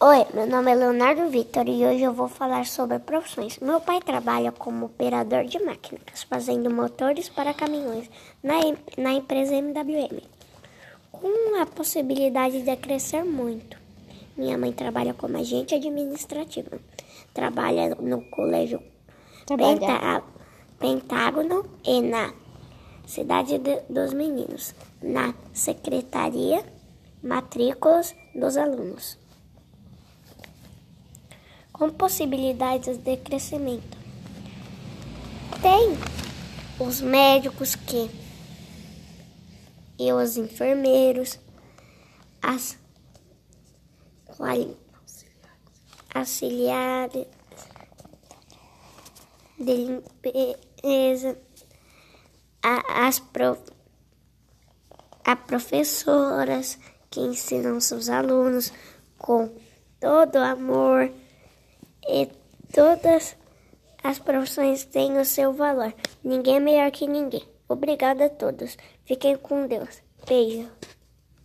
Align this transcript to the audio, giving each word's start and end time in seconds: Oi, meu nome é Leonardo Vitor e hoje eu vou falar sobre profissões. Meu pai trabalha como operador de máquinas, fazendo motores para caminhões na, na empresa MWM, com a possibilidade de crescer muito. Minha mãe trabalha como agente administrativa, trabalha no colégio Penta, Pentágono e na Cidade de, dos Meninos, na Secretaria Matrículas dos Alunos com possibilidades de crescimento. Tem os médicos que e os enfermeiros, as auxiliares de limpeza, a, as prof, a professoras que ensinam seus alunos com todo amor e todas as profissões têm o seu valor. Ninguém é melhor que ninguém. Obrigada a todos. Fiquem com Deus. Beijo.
Oi, 0.00 0.24
meu 0.32 0.46
nome 0.46 0.70
é 0.70 0.76
Leonardo 0.76 1.28
Vitor 1.28 1.68
e 1.68 1.84
hoje 1.84 2.04
eu 2.04 2.12
vou 2.12 2.28
falar 2.28 2.66
sobre 2.66 3.00
profissões. 3.00 3.58
Meu 3.58 3.80
pai 3.80 4.00
trabalha 4.00 4.52
como 4.52 4.86
operador 4.86 5.44
de 5.44 5.58
máquinas, 5.58 6.22
fazendo 6.30 6.70
motores 6.70 7.28
para 7.28 7.52
caminhões 7.52 8.08
na, 8.40 8.60
na 8.96 9.14
empresa 9.14 9.56
MWM, 9.56 10.20
com 11.10 11.60
a 11.60 11.66
possibilidade 11.66 12.62
de 12.62 12.76
crescer 12.76 13.24
muito. 13.24 13.76
Minha 14.36 14.56
mãe 14.56 14.72
trabalha 14.72 15.14
como 15.14 15.36
agente 15.36 15.74
administrativa, 15.74 16.78
trabalha 17.34 17.96
no 17.96 18.22
colégio 18.30 18.80
Penta, 19.48 20.22
Pentágono 20.78 21.64
e 21.84 22.00
na 22.02 22.32
Cidade 23.04 23.58
de, 23.58 23.80
dos 23.90 24.12
Meninos, 24.14 24.76
na 25.02 25.34
Secretaria 25.52 26.64
Matrículas 27.20 28.14
dos 28.32 28.56
Alunos 28.56 29.18
com 31.78 31.90
possibilidades 31.90 32.98
de 32.98 33.16
crescimento. 33.18 33.96
Tem 35.62 35.96
os 36.84 37.00
médicos 37.00 37.76
que 37.76 38.10
e 39.98 40.12
os 40.12 40.36
enfermeiros, 40.36 41.38
as 42.40 42.78
auxiliares 46.14 47.26
de 49.58 49.74
limpeza, 49.74 51.36
a, 52.62 53.08
as 53.08 53.18
prof, 53.18 53.60
a 55.24 55.34
professoras 55.34 56.78
que 57.10 57.20
ensinam 57.20 57.80
seus 57.80 58.08
alunos 58.08 58.72
com 59.16 59.52
todo 59.98 60.36
amor 60.36 61.10
e 62.08 62.28
todas 62.72 63.36
as 64.02 64.18
profissões 64.18 64.84
têm 64.84 65.18
o 65.18 65.24
seu 65.24 65.52
valor. 65.52 65.92
Ninguém 66.24 66.56
é 66.56 66.60
melhor 66.60 66.90
que 66.90 67.06
ninguém. 67.06 67.42
Obrigada 67.68 68.24
a 68.24 68.30
todos. 68.30 68.76
Fiquem 69.04 69.36
com 69.36 69.66
Deus. 69.66 70.02
Beijo. 70.26 70.68